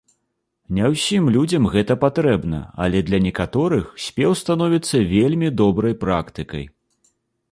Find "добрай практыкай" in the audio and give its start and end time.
5.63-6.65